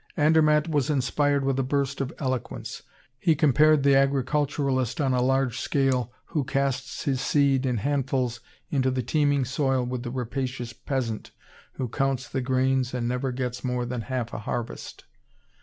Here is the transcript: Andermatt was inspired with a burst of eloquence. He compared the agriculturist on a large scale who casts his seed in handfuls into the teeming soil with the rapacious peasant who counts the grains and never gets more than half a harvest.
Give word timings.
Andermatt 0.17 0.67
was 0.67 0.89
inspired 0.89 1.45
with 1.45 1.59
a 1.59 1.63
burst 1.63 2.01
of 2.01 2.11
eloquence. 2.17 2.81
He 3.19 3.35
compared 3.35 3.83
the 3.83 3.95
agriculturist 3.95 4.99
on 4.99 5.13
a 5.13 5.21
large 5.21 5.59
scale 5.59 6.11
who 6.25 6.43
casts 6.43 7.03
his 7.03 7.21
seed 7.21 7.67
in 7.67 7.77
handfuls 7.77 8.39
into 8.71 8.89
the 8.89 9.03
teeming 9.03 9.45
soil 9.45 9.85
with 9.85 10.01
the 10.01 10.09
rapacious 10.09 10.73
peasant 10.73 11.29
who 11.73 11.87
counts 11.87 12.27
the 12.27 12.41
grains 12.41 12.95
and 12.95 13.07
never 13.07 13.31
gets 13.31 13.63
more 13.63 13.85
than 13.85 14.01
half 14.01 14.33
a 14.33 14.39
harvest. 14.39 15.05